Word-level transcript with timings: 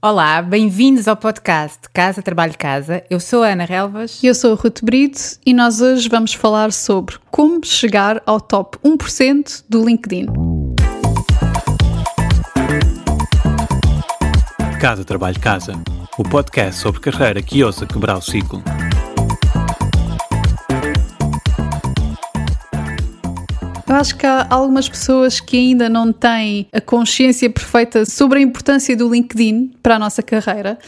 Olá, 0.00 0.40
bem-vindos 0.40 1.08
ao 1.08 1.16
podcast 1.16 1.80
Casa 1.92 2.22
Trabalho 2.22 2.56
Casa. 2.56 3.02
Eu 3.10 3.18
sou 3.18 3.42
a 3.42 3.48
Ana 3.48 3.64
Relvas. 3.64 4.22
E 4.22 4.28
eu 4.28 4.34
sou 4.34 4.52
a 4.52 4.54
Ruth 4.54 4.78
Brito 4.80 5.18
e 5.44 5.52
nós 5.52 5.80
hoje 5.80 6.08
vamos 6.08 6.32
falar 6.34 6.70
sobre 6.70 7.16
como 7.32 7.66
chegar 7.66 8.22
ao 8.24 8.40
top 8.40 8.78
1% 8.78 9.64
do 9.68 9.84
LinkedIn. 9.84 10.26
Casa 14.80 15.04
Trabalho 15.04 15.40
Casa, 15.40 15.72
o 16.16 16.22
podcast 16.22 16.80
sobre 16.80 17.00
carreira 17.00 17.42
que 17.42 17.64
ousa 17.64 17.84
quebrar 17.84 18.18
o 18.18 18.22
ciclo. 18.22 18.62
Eu 23.88 23.94
acho 23.94 24.16
que 24.16 24.26
há 24.26 24.46
algumas 24.50 24.86
pessoas 24.86 25.40
que 25.40 25.56
ainda 25.56 25.88
não 25.88 26.12
têm 26.12 26.66
a 26.70 26.80
consciência 26.80 27.48
perfeita 27.48 28.04
sobre 28.04 28.38
a 28.38 28.42
importância 28.42 28.94
do 28.94 29.08
LinkedIn 29.08 29.72
para 29.82 29.96
a 29.96 29.98
nossa 29.98 30.22
carreira. 30.22 30.78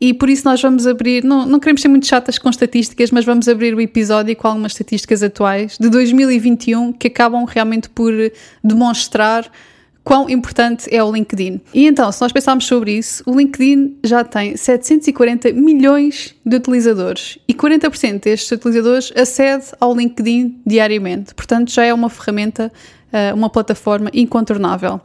E 0.00 0.12
por 0.12 0.28
isso 0.28 0.44
nós 0.44 0.60
vamos 0.60 0.84
abrir, 0.84 1.22
não, 1.22 1.46
não 1.46 1.60
queremos 1.60 1.80
ser 1.80 1.88
muito 1.88 2.06
chatas 2.08 2.36
com 2.36 2.50
estatísticas, 2.50 3.12
mas 3.12 3.24
vamos 3.24 3.46
abrir 3.46 3.74
o 3.74 3.80
episódio 3.80 4.34
com 4.34 4.48
algumas 4.48 4.72
estatísticas 4.72 5.22
atuais 5.22 5.78
de 5.78 5.88
2021 5.88 6.92
que 6.92 7.06
acabam 7.06 7.44
realmente 7.44 7.88
por 7.88 8.12
demonstrar 8.62 9.48
quão 10.08 10.30
importante 10.30 10.88
é 10.90 11.04
o 11.04 11.12
LinkedIn. 11.12 11.60
E 11.74 11.86
então, 11.86 12.10
se 12.10 12.22
nós 12.22 12.32
pensarmos 12.32 12.64
sobre 12.64 12.92
isso, 12.92 13.22
o 13.26 13.36
LinkedIn 13.36 13.98
já 14.02 14.24
tem 14.24 14.56
740 14.56 15.52
milhões 15.52 16.34
de 16.46 16.56
utilizadores 16.56 17.38
e 17.46 17.52
40% 17.52 18.22
destes 18.22 18.50
utilizadores 18.50 19.12
acede 19.14 19.66
ao 19.78 19.94
LinkedIn 19.94 20.62
diariamente. 20.64 21.34
Portanto, 21.34 21.70
já 21.70 21.84
é 21.84 21.92
uma 21.92 22.08
ferramenta, 22.08 22.72
eh, 23.12 23.34
uma 23.34 23.50
plataforma 23.50 24.10
incontornável. 24.14 24.98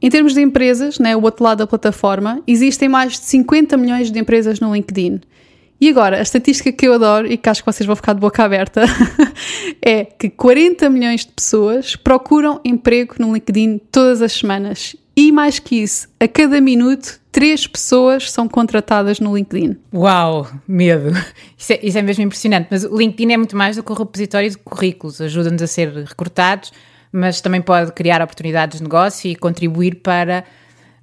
Em 0.00 0.08
termos 0.08 0.34
de 0.34 0.40
empresas, 0.40 1.00
né, 1.00 1.16
o 1.16 1.22
outro 1.22 1.42
lado 1.42 1.58
da 1.58 1.66
plataforma, 1.66 2.40
existem 2.46 2.88
mais 2.88 3.14
de 3.14 3.24
50 3.24 3.76
milhões 3.76 4.08
de 4.08 4.20
empresas 4.20 4.60
no 4.60 4.72
LinkedIn. 4.72 5.20
E 5.80 5.88
agora, 5.88 6.18
a 6.18 6.22
estatística 6.22 6.72
que 6.72 6.88
eu 6.88 6.94
adoro 6.94 7.30
e 7.30 7.36
que 7.36 7.48
acho 7.48 7.62
que 7.62 7.72
vocês 7.72 7.86
vão 7.86 7.94
ficar 7.94 8.12
de 8.12 8.20
boca 8.20 8.42
aberta 8.42 8.82
é 9.80 10.04
que 10.04 10.28
40 10.28 10.90
milhões 10.90 11.24
de 11.24 11.32
pessoas 11.32 11.94
procuram 11.94 12.60
emprego 12.64 13.14
no 13.18 13.32
LinkedIn 13.32 13.80
todas 13.92 14.20
as 14.20 14.32
semanas. 14.32 14.96
E 15.16 15.30
mais 15.30 15.58
que 15.58 15.76
isso, 15.82 16.08
a 16.18 16.26
cada 16.26 16.60
minuto, 16.60 17.20
três 17.30 17.66
pessoas 17.66 18.30
são 18.30 18.48
contratadas 18.48 19.20
no 19.20 19.36
LinkedIn. 19.36 19.76
Uau, 19.94 20.48
medo! 20.66 21.10
Isso 21.56 21.72
é, 21.72 21.80
isso 21.82 21.98
é 21.98 22.02
mesmo 22.02 22.24
impressionante. 22.24 22.68
Mas 22.70 22.84
o 22.84 22.96
LinkedIn 22.96 23.32
é 23.32 23.36
muito 23.36 23.56
mais 23.56 23.76
do 23.76 23.82
que 23.82 23.92
o 23.92 23.94
repositório 23.94 24.50
de 24.50 24.58
currículos, 24.58 25.20
ajuda-nos 25.20 25.62
a 25.62 25.66
ser 25.66 25.92
recrutados, 25.92 26.72
mas 27.12 27.40
também 27.40 27.60
pode 27.60 27.92
criar 27.92 28.20
oportunidades 28.22 28.78
de 28.78 28.84
negócio 28.84 29.30
e 29.30 29.36
contribuir 29.36 29.96
para 29.96 30.44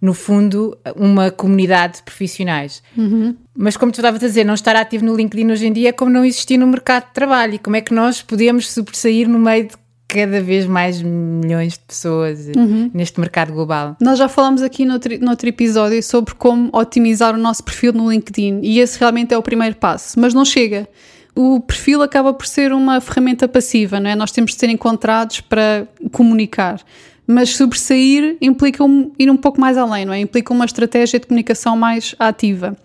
no 0.06 0.14
fundo, 0.14 0.78
uma 0.96 1.32
comunidade 1.32 1.98
de 1.98 2.04
profissionais. 2.04 2.84
Uhum. 2.96 3.36
Mas 3.58 3.76
como 3.76 3.92
tu 3.92 3.96
estavas 3.96 4.24
a 4.24 4.28
dizer, 4.28 4.44
não 4.44 4.54
estar 4.54 4.76
ativo 4.76 5.04
no 5.04 5.16
LinkedIn 5.16 5.52
hoje 5.52 5.66
em 5.66 5.74
dia 5.74 5.90
é 5.90 5.92
como 5.92 6.12
não 6.12 6.24
existir 6.24 6.58
no 6.58 6.68
mercado 6.68 7.08
de 7.08 7.14
trabalho. 7.14 7.56
E 7.56 7.60
como 7.60 7.76
é 7.76 7.82
que 7.82 7.94
nós 7.94 8.22
podemos 8.22 8.72
sobressair 8.72 9.28
no 9.28 9.40
meio 9.40 9.68
de 9.68 9.74
cada 10.08 10.40
vez 10.40 10.68
mais 10.68 11.02
milhões 11.02 11.74
de 11.74 11.80
pessoas 11.80 12.48
uhum. 12.56 12.92
neste 12.94 13.20
mercado 13.20 13.52
global. 13.52 13.98
Nós 14.00 14.20
já 14.20 14.30
falamos 14.30 14.62
aqui 14.62 14.86
no 14.86 14.94
outro 14.94 15.50
episódio 15.50 16.02
sobre 16.04 16.36
como 16.36 16.70
otimizar 16.72 17.34
o 17.34 17.38
nosso 17.38 17.64
perfil 17.64 17.92
no 17.92 18.12
LinkedIn 18.12 18.60
e 18.62 18.80
esse 18.80 19.00
realmente 19.00 19.34
é 19.34 19.38
o 19.38 19.42
primeiro 19.42 19.76
passo, 19.76 20.20
mas 20.20 20.34
não 20.34 20.46
chega. 20.46 20.88
O 21.36 21.60
perfil 21.60 22.04
acaba 22.04 22.34
por 22.34 22.46
ser 22.46 22.72
uma 22.72 23.02
ferramenta 23.02 23.48
passiva, 23.48 24.00
não 24.00 24.10
é? 24.10 24.16
Nós 24.16 24.32
temos 24.32 24.52
de 24.52 24.60
ser 24.60 24.70
encontrados 24.70 25.42
para 25.42 25.88
comunicar 26.12 26.80
mas 27.28 27.56
sobressair 27.56 28.38
implica 28.42 28.84
um, 28.84 29.12
ir 29.18 29.30
um 29.30 29.38
pouco 29.38 29.60
mais 29.60 29.78
além, 29.78 30.06
não 30.06 30.14
é? 30.14 30.20
Implica 30.20 30.54
uma 30.54 30.66
estratégia 30.66 31.20
de 31.20 31.28
comunicação 31.28 31.76
mais 31.76 32.16
ativa. 32.20 32.78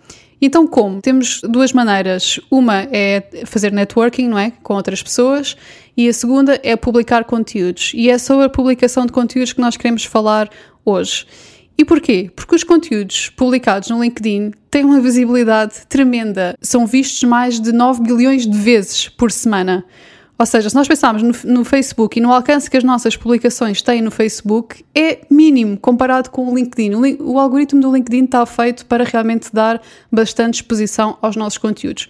Então, 0.43 0.67
como? 0.67 1.03
Temos 1.03 1.43
duas 1.43 1.73
maneiras. 1.73 2.41
Uma 2.51 2.89
é 2.91 3.23
fazer 3.45 3.73
networking, 3.73 4.29
não 4.29 4.39
é? 4.39 4.51
Com 4.63 4.75
outras 4.75 5.03
pessoas, 5.03 5.57
e 5.95 6.09
a 6.09 6.13
segunda 6.13 6.59
é 6.63 6.77
publicar 6.77 7.25
conteúdos. 7.25 7.93
E 7.95 8.09
é 8.09 8.17
sobre 8.17 8.47
a 8.47 8.49
publicação 8.49 9.05
de 9.05 9.13
conteúdos 9.13 9.53
que 9.53 9.61
nós 9.61 9.77
queremos 9.77 10.05
falar 10.05 10.49
hoje. 10.85 11.27
E 11.77 11.85
porquê? 11.85 12.31
Porque 12.35 12.55
os 12.55 12.65
conteúdos 12.65 13.31
publicados 13.31 13.89
no 13.91 14.03
LinkedIn 14.03 14.53
têm 14.71 14.85
uma 14.85 15.01
visibilidade 15.01 15.87
tremenda. 15.89 16.55
São 16.61 16.87
vistos 16.87 17.23
mais 17.25 17.61
de 17.61 17.73
9 17.73 18.03
bilhões 18.03 18.47
de 18.47 18.57
vezes 18.57 19.09
por 19.09 19.31
semana. 19.31 19.85
Ou 20.41 20.47
seja, 20.47 20.71
se 20.71 20.75
nós 20.75 20.89
pensarmos 20.89 21.23
no, 21.23 21.53
no, 21.53 21.65
Facebook 21.67 22.19
e 22.19 22.23
no 22.23 22.33
alcance 22.33 22.71
que 22.71 22.75
as 22.79 22.83
nossas 22.83 23.15
publicações 23.15 23.83
têm 23.83 24.01
no 24.01 24.11
Facebook, 24.11 24.83
é 24.95 25.19
mínimo 25.29 25.77
comparado 25.77 26.31
com 26.31 26.51
o 26.51 26.55
LinkedIn. 26.55 26.95
O, 26.95 27.33
o 27.33 27.39
algoritmo 27.39 27.79
do 27.79 27.93
LinkedIn 27.95 28.25
está 28.25 28.47
feito 28.47 28.87
para 28.87 29.05
realmente 29.05 29.51
dar 29.53 29.83
bastante 30.11 30.55
exposição 30.55 31.19
aos 31.21 31.37
nossos 31.37 31.59
conteúdos. 31.59 32.09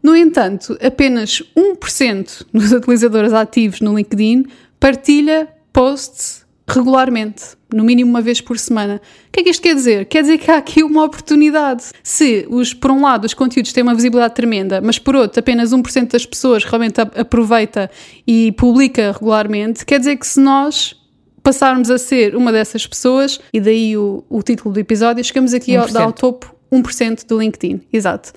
No 0.00 0.14
entanto, 0.14 0.78
apenas 0.80 1.42
1% 1.56 2.46
dos 2.52 2.70
utilizadores 2.70 3.32
ativos 3.32 3.80
no 3.80 3.96
LinkedIn 3.96 4.44
partilha 4.78 5.48
posts 5.72 6.43
regularmente, 6.66 7.42
no 7.72 7.84
mínimo 7.84 8.10
uma 8.10 8.22
vez 8.22 8.40
por 8.40 8.58
semana. 8.58 9.00
O 9.28 9.32
que 9.32 9.40
é 9.40 9.42
que 9.42 9.50
isto 9.50 9.62
quer 9.62 9.74
dizer? 9.74 10.06
Quer 10.06 10.22
dizer 10.22 10.38
que 10.38 10.50
há 10.50 10.56
aqui 10.56 10.82
uma 10.82 11.04
oportunidade. 11.04 11.84
Se, 12.02 12.46
os, 12.48 12.72
por 12.72 12.90
um 12.90 13.02
lado, 13.02 13.24
os 13.24 13.34
conteúdos 13.34 13.72
têm 13.72 13.82
uma 13.82 13.94
visibilidade 13.94 14.34
tremenda, 14.34 14.80
mas 14.80 14.98
por 14.98 15.14
outro, 15.14 15.40
apenas 15.40 15.72
1% 15.72 16.10
das 16.10 16.24
pessoas 16.24 16.64
realmente 16.64 17.00
aproveita 17.00 17.90
e 18.26 18.52
publica 18.52 19.12
regularmente, 19.12 19.84
quer 19.84 19.98
dizer 19.98 20.16
que 20.16 20.26
se 20.26 20.40
nós 20.40 20.96
passarmos 21.42 21.90
a 21.90 21.98
ser 21.98 22.34
uma 22.34 22.50
dessas 22.50 22.86
pessoas, 22.86 23.38
e 23.52 23.60
daí 23.60 23.96
o, 23.98 24.24
o 24.30 24.42
título 24.42 24.72
do 24.72 24.80
episódio, 24.80 25.22
chegamos 25.22 25.52
aqui 25.52 25.76
ao, 25.76 25.86
ao 25.98 26.12
topo 26.12 26.54
1% 26.72 27.26
do 27.26 27.38
LinkedIn. 27.38 27.82
Exato. 27.92 28.32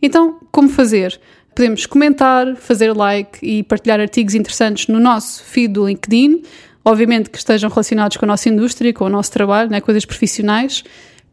Então, 0.00 0.40
como 0.50 0.68
fazer? 0.70 1.20
Podemos 1.54 1.84
comentar, 1.86 2.56
fazer 2.56 2.94
like 2.94 3.38
e 3.42 3.62
partilhar 3.62 4.00
artigos 4.00 4.34
interessantes 4.34 4.88
no 4.88 4.98
nosso 4.98 5.42
feed 5.44 5.72
do 5.74 5.86
LinkedIn 5.86 6.42
obviamente 6.86 7.28
que 7.28 7.36
estejam 7.36 7.68
relacionados 7.68 8.16
com 8.16 8.24
a 8.24 8.28
nossa 8.28 8.48
indústria, 8.48 8.92
com 8.92 9.04
o 9.04 9.08
nosso 9.08 9.32
trabalho, 9.32 9.68
né, 9.68 9.80
coisas 9.80 10.04
profissionais, 10.04 10.84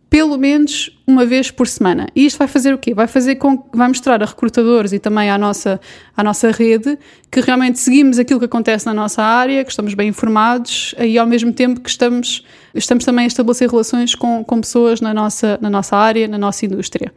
pelo 0.09 0.35
menos 0.35 0.99
uma 1.05 1.25
vez 1.25 1.51
por 1.51 1.67
semana. 1.67 2.07
E 2.15 2.25
isto 2.25 2.37
vai 2.37 2.47
fazer 2.47 2.73
o 2.73 2.77
quê? 2.77 2.93
Vai 2.93 3.07
fazer 3.07 3.35
com 3.35 3.63
vai 3.71 3.87
mostrar 3.87 4.21
a 4.21 4.25
recrutadores 4.25 4.93
e 4.93 4.99
também 4.99 5.29
à 5.29 5.37
nossa, 5.37 5.79
à 6.17 6.23
nossa 6.23 6.49
rede 6.51 6.97
que 7.31 7.39
realmente 7.39 7.79
seguimos 7.79 8.17
aquilo 8.17 8.39
que 8.39 8.45
acontece 8.45 8.85
na 8.85 8.93
nossa 8.95 9.21
área, 9.21 9.63
que 9.63 9.69
estamos 9.69 9.93
bem 9.93 10.09
informados 10.09 10.95
e 10.99 11.17
ao 11.17 11.25
mesmo 11.27 11.53
tempo 11.53 11.81
que 11.81 11.89
estamos, 11.89 12.43
estamos 12.73 13.05
também 13.05 13.25
a 13.25 13.27
estabelecer 13.27 13.69
relações 13.69 14.15
com, 14.15 14.43
com 14.43 14.59
pessoas 14.59 15.01
na 15.01 15.13
nossa, 15.13 15.57
na 15.61 15.69
nossa 15.69 15.95
área, 15.95 16.27
na 16.27 16.37
nossa 16.37 16.65
indústria. 16.65 17.13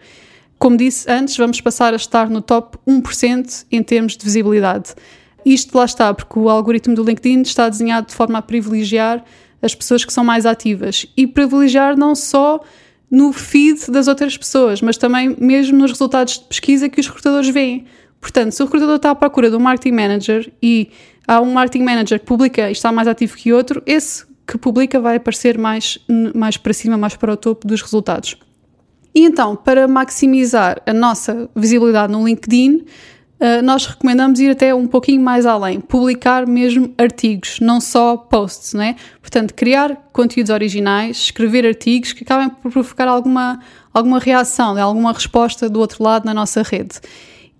Como 0.58 0.76
disse 0.76 1.10
antes, 1.10 1.36
vamos 1.36 1.60
passar 1.60 1.92
a 1.92 1.96
estar 1.96 2.30
no 2.30 2.40
top 2.40 2.78
1% 2.86 3.66
em 3.70 3.82
termos 3.82 4.16
de 4.16 4.24
visibilidade. 4.24 4.94
Isto 5.46 5.78
lá 5.78 5.84
está, 5.84 6.12
porque 6.12 6.36
o 6.36 6.50
algoritmo 6.50 6.96
do 6.96 7.04
LinkedIn 7.04 7.42
está 7.42 7.68
desenhado 7.68 8.08
de 8.08 8.14
forma 8.14 8.40
a 8.40 8.42
privilegiar 8.42 9.24
as 9.62 9.76
pessoas 9.76 10.04
que 10.04 10.12
são 10.12 10.24
mais 10.24 10.44
ativas 10.44 11.06
e 11.16 11.24
privilegiar 11.24 11.96
não 11.96 12.16
só 12.16 12.60
no 13.08 13.32
feed 13.32 13.88
das 13.92 14.08
outras 14.08 14.36
pessoas, 14.36 14.82
mas 14.82 14.96
também 14.96 15.36
mesmo 15.38 15.78
nos 15.78 15.92
resultados 15.92 16.40
de 16.40 16.44
pesquisa 16.46 16.88
que 16.88 16.98
os 16.98 17.06
recrutadores 17.06 17.48
veem. 17.48 17.86
Portanto, 18.20 18.50
se 18.50 18.60
o 18.60 18.66
recrutador 18.66 18.96
está 18.96 19.12
à 19.12 19.14
procura 19.14 19.48
de 19.48 19.54
um 19.54 19.60
marketing 19.60 19.94
manager 19.94 20.52
e 20.60 20.90
há 21.28 21.40
um 21.40 21.52
marketing 21.52 21.84
manager 21.84 22.18
que 22.18 22.26
publica 22.26 22.68
e 22.68 22.72
está 22.72 22.90
mais 22.90 23.06
ativo 23.06 23.36
que 23.36 23.52
outro, 23.52 23.80
esse 23.86 24.26
que 24.44 24.58
publica 24.58 24.98
vai 24.98 25.14
aparecer 25.14 25.56
mais, 25.56 25.96
mais 26.34 26.56
para 26.56 26.72
cima, 26.72 26.96
mais 26.96 27.14
para 27.14 27.32
o 27.32 27.36
topo 27.36 27.68
dos 27.68 27.80
resultados. 27.82 28.36
E 29.14 29.24
então, 29.24 29.54
para 29.54 29.86
maximizar 29.86 30.82
a 30.84 30.92
nossa 30.92 31.48
visibilidade 31.54 32.12
no 32.12 32.26
LinkedIn, 32.26 32.84
Uh, 33.38 33.62
nós 33.62 33.84
recomendamos 33.84 34.40
ir 34.40 34.50
até 34.50 34.74
um 34.74 34.86
pouquinho 34.86 35.20
mais 35.20 35.44
além, 35.44 35.78
publicar 35.78 36.46
mesmo 36.46 36.94
artigos, 36.96 37.58
não 37.60 37.82
só 37.82 38.16
posts, 38.16 38.72
né? 38.72 38.96
Portanto, 39.20 39.52
criar 39.52 40.08
conteúdos 40.10 40.50
originais, 40.50 41.18
escrever 41.18 41.66
artigos 41.66 42.14
que 42.14 42.24
acabem 42.24 42.48
por 42.48 42.72
provocar 42.72 43.06
alguma, 43.06 43.60
alguma 43.92 44.18
reação, 44.18 44.72
né? 44.72 44.80
alguma 44.80 45.12
resposta 45.12 45.68
do 45.68 45.80
outro 45.80 46.02
lado 46.02 46.24
na 46.24 46.32
nossa 46.32 46.62
rede. 46.62 46.98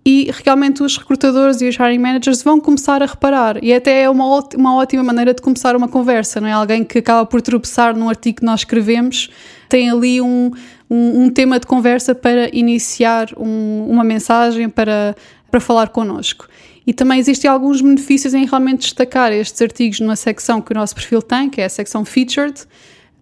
E 0.08 0.30
realmente 0.44 0.84
os 0.84 0.96
recrutadores 0.96 1.60
e 1.60 1.68
os 1.68 1.74
hiring 1.74 1.98
managers 1.98 2.40
vão 2.40 2.60
começar 2.60 3.02
a 3.02 3.06
reparar. 3.06 3.62
E 3.62 3.74
até 3.74 4.02
é 4.02 4.08
uma, 4.08 4.24
uma 4.56 4.76
ótima 4.76 5.02
maneira 5.02 5.34
de 5.34 5.42
começar 5.42 5.74
uma 5.74 5.88
conversa, 5.88 6.40
não 6.40 6.48
é? 6.48 6.52
Alguém 6.52 6.84
que 6.84 7.00
acaba 7.00 7.26
por 7.26 7.42
tropeçar 7.42 7.94
num 7.94 8.08
artigo 8.08 8.38
que 8.38 8.44
nós 8.44 8.60
escrevemos 8.60 9.28
tem 9.68 9.90
ali 9.90 10.20
um, 10.20 10.52
um, 10.88 11.24
um 11.24 11.30
tema 11.30 11.58
de 11.58 11.66
conversa 11.66 12.14
para 12.14 12.48
iniciar 12.56 13.30
um, 13.36 13.88
uma 13.90 14.04
mensagem, 14.04 14.68
para 14.68 15.16
para 15.50 15.60
falar 15.60 15.88
connosco. 15.88 16.48
E 16.86 16.92
também 16.92 17.18
existem 17.18 17.50
alguns 17.50 17.80
benefícios 17.80 18.32
em 18.34 18.46
realmente 18.46 18.82
destacar 18.82 19.32
estes 19.32 19.60
artigos 19.60 20.00
numa 20.00 20.16
secção 20.16 20.60
que 20.60 20.72
o 20.72 20.74
nosso 20.74 20.94
perfil 20.94 21.20
tem, 21.20 21.50
que 21.50 21.60
é 21.60 21.64
a 21.64 21.68
secção 21.68 22.04
Featured, 22.04 22.66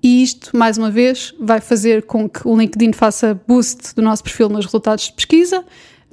e 0.02 0.22
isto, 0.22 0.54
mais 0.54 0.76
uma 0.76 0.90
vez, 0.90 1.34
vai 1.40 1.62
fazer 1.62 2.02
com 2.02 2.28
que 2.28 2.46
o 2.46 2.54
LinkedIn 2.54 2.92
faça 2.92 3.40
boost 3.48 3.94
do 3.94 4.02
nosso 4.02 4.22
perfil 4.22 4.50
nos 4.50 4.66
resultados 4.66 5.06
de 5.06 5.12
pesquisa, 5.14 5.64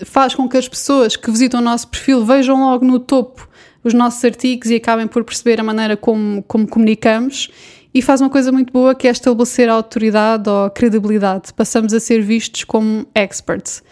faz 0.05 0.33
com 0.33 0.47
que 0.47 0.55
as 0.55 0.67
pessoas 0.67 1.17
que 1.17 1.29
visitam 1.29 1.59
o 1.59 1.63
nosso 1.63 1.89
perfil 1.89 2.25
vejam 2.25 2.63
logo 2.63 2.85
no 2.85 2.99
topo 2.99 3.49
os 3.83 3.93
nossos 3.93 4.23
artigos 4.23 4.69
e 4.69 4.75
acabem 4.75 5.07
por 5.07 5.25
perceber 5.25 5.59
a 5.59 5.63
maneira 5.63 5.97
como, 5.97 6.41
como 6.43 6.67
comunicamos 6.67 7.49
e 7.93 8.01
faz 8.01 8.21
uma 8.21 8.29
coisa 8.29 8.51
muito 8.51 8.71
boa 8.71 8.95
que 8.95 9.07
é 9.07 9.11
estabelecer 9.11 9.67
autoridade 9.67 10.49
ou 10.49 10.69
credibilidade. 10.69 11.53
Passamos 11.53 11.93
a 11.93 11.99
ser 11.99 12.21
vistos 12.21 12.63
como 12.63 13.05
experts. 13.13 13.83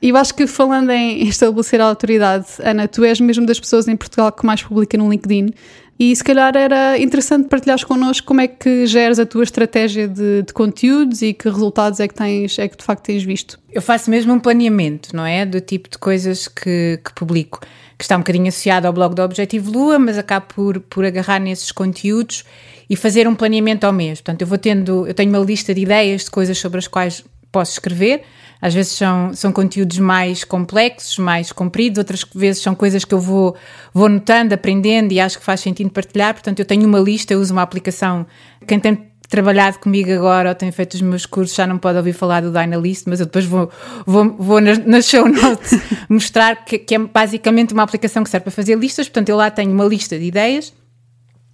E 0.00 0.10
eu 0.10 0.16
acho 0.16 0.34
que 0.34 0.46
falando 0.46 0.90
em 0.90 1.26
estabelecer 1.26 1.80
a 1.80 1.86
autoridade, 1.86 2.46
Ana, 2.60 2.86
tu 2.86 3.02
és 3.04 3.20
mesmo 3.20 3.46
das 3.46 3.58
pessoas 3.58 3.88
em 3.88 3.96
Portugal 3.96 4.30
que 4.30 4.44
mais 4.44 4.62
publica 4.62 4.96
no 4.98 5.10
LinkedIn. 5.10 5.50
E 5.98 6.14
se 6.14 6.22
calhar 6.22 6.54
era 6.54 6.98
interessante 6.98 7.48
partilhares 7.48 7.82
connosco 7.82 8.26
como 8.26 8.42
é 8.42 8.46
que 8.46 8.86
geres 8.86 9.18
a 9.18 9.24
tua 9.24 9.42
estratégia 9.42 10.06
de, 10.06 10.42
de, 10.42 10.52
conteúdos 10.52 11.22
e 11.22 11.32
que 11.32 11.48
resultados 11.48 12.00
é 12.00 12.06
que 12.06 12.14
tens, 12.14 12.58
é 12.58 12.68
que 12.68 12.76
de 12.76 12.84
facto 12.84 13.04
tens 13.04 13.22
visto. 13.22 13.58
Eu 13.72 13.80
faço 13.80 14.10
mesmo 14.10 14.34
um 14.34 14.38
planeamento, 14.38 15.16
não 15.16 15.24
é? 15.24 15.46
Do 15.46 15.58
tipo 15.58 15.88
de 15.88 15.96
coisas 15.96 16.48
que, 16.48 17.00
que 17.02 17.14
publico, 17.14 17.60
que 17.96 18.04
está 18.04 18.14
um 18.14 18.20
bocadinho 18.20 18.48
associado 18.48 18.86
ao 18.86 18.92
blog 18.92 19.14
do 19.14 19.22
Objetivo 19.22 19.72
Lua, 19.72 19.98
mas 19.98 20.18
acabo 20.18 20.46
por, 20.54 20.80
por 20.80 21.02
agarrar 21.02 21.40
nesses 21.40 21.72
conteúdos 21.72 22.44
e 22.90 22.94
fazer 22.94 23.26
um 23.26 23.34
planeamento 23.34 23.86
ao 23.86 23.92
mês. 23.92 24.20
Portanto, 24.20 24.42
eu 24.42 24.46
vou 24.46 24.58
tendo, 24.58 25.06
eu 25.06 25.14
tenho 25.14 25.30
uma 25.30 25.42
lista 25.42 25.72
de 25.72 25.80
ideias 25.80 26.24
de 26.24 26.30
coisas 26.30 26.58
sobre 26.58 26.78
as 26.78 26.86
quais 26.86 27.24
posso 27.50 27.72
escrever. 27.72 28.22
Às 28.60 28.74
vezes 28.74 28.92
são, 28.92 29.34
são 29.34 29.52
conteúdos 29.52 29.98
mais 29.98 30.42
complexos, 30.42 31.18
mais 31.18 31.52
compridos, 31.52 31.98
outras 31.98 32.24
vezes 32.34 32.62
são 32.62 32.74
coisas 32.74 33.04
que 33.04 33.14
eu 33.14 33.20
vou, 33.20 33.54
vou 33.92 34.08
notando, 34.08 34.54
aprendendo 34.54 35.12
e 35.12 35.20
acho 35.20 35.38
que 35.38 35.44
faz 35.44 35.60
sentido 35.60 35.90
partilhar. 35.90 36.32
Portanto, 36.32 36.58
eu 36.58 36.64
tenho 36.64 36.86
uma 36.86 36.98
lista, 36.98 37.34
eu 37.34 37.40
uso 37.40 37.52
uma 37.52 37.62
aplicação. 37.62 38.26
Quem 38.66 38.80
tem 38.80 39.10
trabalhado 39.28 39.78
comigo 39.78 40.10
agora 40.12 40.50
ou 40.50 40.54
tem 40.54 40.70
feito 40.70 40.94
os 40.94 41.02
meus 41.02 41.26
cursos 41.26 41.54
já 41.54 41.66
não 41.66 41.78
pode 41.78 41.98
ouvir 41.98 42.12
falar 42.12 42.40
do 42.42 42.52
Dynalist, 42.52 43.04
mas 43.06 43.20
eu 43.20 43.26
depois 43.26 43.44
vou, 43.44 43.70
vou, 44.06 44.36
vou 44.38 44.60
na, 44.60 44.74
na 44.86 45.02
show 45.02 45.28
notes 45.28 45.78
mostrar 46.08 46.64
que, 46.64 46.78
que 46.78 46.94
é 46.94 46.98
basicamente 46.98 47.74
uma 47.74 47.82
aplicação 47.82 48.22
que 48.22 48.30
serve 48.30 48.44
para 48.44 48.52
fazer 48.52 48.78
listas. 48.78 49.08
Portanto, 49.08 49.28
eu 49.28 49.36
lá 49.36 49.50
tenho 49.50 49.72
uma 49.72 49.84
lista 49.84 50.18
de 50.18 50.24
ideias 50.24 50.72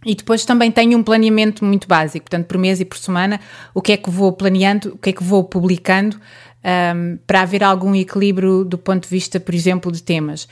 e 0.04 0.14
depois 0.14 0.44
também 0.44 0.70
tenho 0.70 0.98
um 0.98 1.02
planeamento 1.02 1.64
muito 1.64 1.86
básico, 1.86 2.24
portanto, 2.24 2.46
por 2.46 2.58
mês 2.58 2.80
e 2.80 2.84
por 2.84 2.98
semana, 2.98 3.40
o 3.72 3.80
que 3.80 3.92
é 3.92 3.96
que 3.96 4.10
vou 4.10 4.32
planeando, 4.32 4.94
o 4.94 4.98
que 4.98 5.10
é 5.10 5.12
que 5.12 5.22
vou 5.22 5.44
publicando, 5.44 6.20
um, 6.64 7.18
para 7.26 7.42
haver 7.42 7.62
algum 7.62 7.94
equilíbrio 7.94 8.64
do 8.64 8.78
ponto 8.78 9.04
de 9.04 9.08
vista, 9.08 9.40
por 9.40 9.54
exemplo, 9.54 9.90
de 9.90 10.02
temas. 10.02 10.48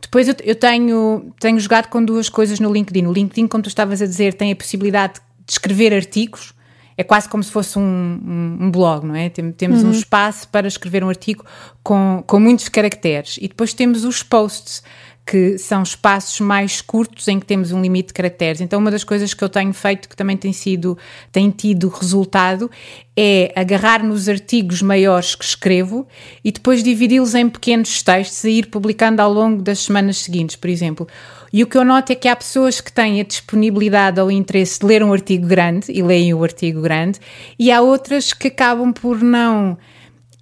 Depois 0.00 0.28
eu, 0.28 0.34
eu, 0.44 0.54
tenho, 0.54 1.32
tenho 1.40 1.58
jogado 1.58 1.88
com 1.88 2.04
duas 2.04 2.28
coisas 2.28 2.60
no 2.60 2.72
LinkedIn. 2.72 3.06
O 3.06 3.12
LinkedIn, 3.12 3.46
como 3.46 3.62
tu 3.62 3.68
estavas 3.68 4.02
a 4.02 4.06
dizer, 4.06 4.34
tem 4.34 4.52
a 4.52 4.56
possibilidade 4.56 5.14
de 5.46 5.52
escrever 5.52 5.94
artigos, 5.94 6.54
é 6.96 7.02
quase 7.02 7.28
como 7.28 7.42
se 7.42 7.50
fosse 7.50 7.78
um, 7.78 7.82
um, 7.82 8.66
um 8.66 8.70
blog, 8.70 9.04
não 9.04 9.16
é? 9.16 9.28
Temos 9.28 9.82
uhum. 9.82 9.88
um 9.88 9.92
espaço 9.92 10.46
para 10.48 10.68
escrever 10.68 11.02
um 11.02 11.08
artigo 11.08 11.44
com, 11.82 12.22
com 12.26 12.38
muitos 12.38 12.68
caracteres. 12.68 13.36
E 13.40 13.48
depois 13.48 13.74
temos 13.74 14.04
os 14.04 14.22
posts 14.22 14.82
que 15.26 15.56
são 15.56 15.82
espaços 15.82 16.38
mais 16.40 16.82
curtos 16.82 17.26
em 17.28 17.40
que 17.40 17.46
temos 17.46 17.72
um 17.72 17.80
limite 17.80 18.08
de 18.08 18.14
caracteres. 18.14 18.60
Então, 18.60 18.78
uma 18.78 18.90
das 18.90 19.04
coisas 19.04 19.32
que 19.32 19.42
eu 19.42 19.48
tenho 19.48 19.72
feito 19.72 20.08
que 20.08 20.14
também 20.14 20.36
tem 20.36 20.52
sido, 20.52 20.98
tem 21.32 21.50
tido 21.50 21.88
resultado, 21.88 22.70
é 23.16 23.50
agarrar 23.56 24.02
nos 24.02 24.28
artigos 24.28 24.82
maiores 24.82 25.34
que 25.34 25.44
escrevo 25.44 26.06
e 26.44 26.52
depois 26.52 26.82
dividi-los 26.82 27.34
em 27.34 27.48
pequenos 27.48 28.02
textos 28.02 28.44
e 28.44 28.50
ir 28.50 28.66
publicando 28.66 29.22
ao 29.22 29.32
longo 29.32 29.62
das 29.62 29.78
semanas 29.78 30.18
seguintes, 30.18 30.56
por 30.56 30.68
exemplo. 30.68 31.08
E 31.50 31.62
o 31.62 31.66
que 31.66 31.78
eu 31.78 31.84
noto 31.84 32.12
é 32.12 32.14
que 32.14 32.28
há 32.28 32.36
pessoas 32.36 32.80
que 32.80 32.92
têm 32.92 33.20
a 33.20 33.24
disponibilidade 33.24 34.20
ou 34.20 34.26
o 34.26 34.30
interesse 34.30 34.80
de 34.80 34.86
ler 34.86 35.02
um 35.02 35.12
artigo 35.12 35.46
grande 35.46 35.90
e 35.90 36.02
leem 36.02 36.34
o 36.34 36.42
artigo 36.42 36.82
grande, 36.82 37.18
e 37.58 37.70
há 37.70 37.80
outras 37.80 38.32
que 38.32 38.48
acabam 38.48 38.92
por 38.92 39.22
não 39.22 39.78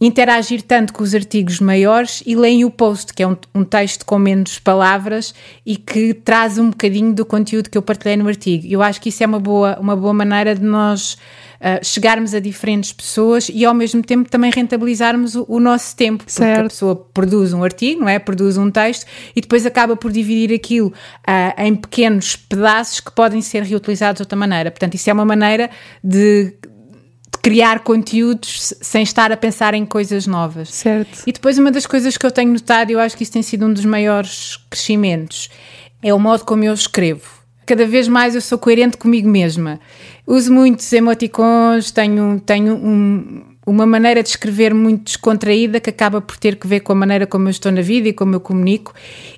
interagir 0.02 0.62
tanto 0.62 0.92
com 0.92 1.04
os 1.04 1.14
artigos 1.14 1.60
maiores 1.60 2.24
e 2.26 2.34
leem 2.34 2.64
o 2.64 2.70
post, 2.70 3.14
que 3.14 3.22
é 3.22 3.26
um, 3.26 3.36
um, 3.54 3.62
texto 3.62 4.04
com 4.04 4.18
menos 4.18 4.58
palavras 4.58 5.32
e 5.64 5.76
que 5.76 6.12
traz 6.12 6.58
um 6.58 6.70
bocadinho 6.70 7.14
do 7.14 7.24
conteúdo 7.24 7.70
que 7.70 7.78
eu 7.78 7.82
partilhei 7.82 8.16
no 8.16 8.26
artigo. 8.26 8.66
Eu 8.66 8.82
acho 8.82 9.00
que 9.00 9.10
isso 9.10 9.22
é 9.22 9.26
uma 9.26 9.38
boa, 9.38 9.78
uma 9.78 9.94
boa 9.94 10.12
maneira 10.12 10.56
de 10.56 10.64
nós 10.64 11.12
uh, 11.60 11.84
chegarmos 11.84 12.34
a 12.34 12.40
diferentes 12.40 12.92
pessoas 12.92 13.48
e 13.48 13.64
ao 13.64 13.72
mesmo 13.72 14.02
tempo 14.02 14.28
também 14.28 14.50
rentabilizarmos 14.50 15.36
o, 15.36 15.46
o 15.48 15.60
nosso 15.60 15.94
tempo, 15.94 16.24
porque 16.24 16.32
certo. 16.32 16.66
a 16.66 16.68
pessoa 16.68 16.96
produz 17.14 17.52
um 17.52 17.62
artigo, 17.62 18.00
não 18.00 18.08
é? 18.08 18.18
Produz 18.18 18.58
um 18.58 18.72
texto 18.72 19.06
e 19.36 19.40
depois 19.40 19.64
acaba 19.64 19.94
por 19.94 20.10
dividir 20.10 20.52
aquilo 20.52 20.88
uh, 20.88 21.62
em 21.62 21.76
pequenos 21.76 22.34
pedaços 22.34 22.98
que 22.98 23.12
podem 23.12 23.40
ser 23.40 23.62
reutilizados 23.62 24.16
de 24.18 24.22
outra 24.22 24.36
maneira. 24.36 24.68
Portanto, 24.68 24.94
isso 24.94 25.08
é 25.08 25.12
uma 25.12 25.24
maneira 25.24 25.70
de 26.02 26.54
criar 27.40 27.80
conteúdos 27.80 28.74
sem 28.80 29.02
estar 29.02 29.32
a 29.32 29.36
pensar 29.36 29.74
em 29.74 29.84
coisas 29.84 30.26
novas. 30.26 30.68
Certo. 30.72 31.22
E 31.26 31.32
depois 31.32 31.58
uma 31.58 31.70
das 31.70 31.86
coisas 31.86 32.16
que 32.16 32.26
eu 32.26 32.30
tenho 32.30 32.52
notado, 32.52 32.90
e 32.90 32.92
eu 32.92 33.00
acho 33.00 33.16
que 33.16 33.22
isso 33.22 33.32
tem 33.32 33.42
sido 33.42 33.66
um 33.66 33.72
dos 33.72 33.84
maiores 33.84 34.58
crescimentos, 34.68 35.50
é 36.02 36.12
o 36.12 36.18
modo 36.18 36.44
como 36.44 36.64
eu 36.64 36.74
escrevo. 36.74 37.42
Cada 37.64 37.86
vez 37.86 38.08
mais 38.08 38.34
eu 38.34 38.40
sou 38.40 38.58
coerente 38.58 38.96
comigo 38.96 39.28
mesma. 39.28 39.80
Uso 40.26 40.52
muitos 40.52 40.92
emoticons, 40.92 41.90
tenho, 41.90 42.40
tenho 42.44 42.74
um, 42.74 43.51
uma 43.64 43.86
maneira 43.86 44.22
de 44.22 44.28
escrever 44.28 44.74
muito 44.74 45.04
descontraída 45.04 45.78
que 45.78 45.88
acaba 45.88 46.20
por 46.20 46.36
ter 46.36 46.56
que 46.56 46.66
ver 46.66 46.80
com 46.80 46.92
a 46.92 46.96
maneira 46.96 47.26
como 47.26 47.46
eu 47.46 47.50
estou 47.50 47.70
na 47.70 47.80
vida 47.80 48.08
e 48.08 48.12
como 48.12 48.34
eu 48.34 48.40
comunico. 48.40 48.92